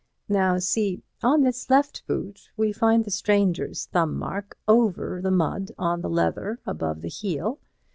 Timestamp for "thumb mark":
3.85-4.57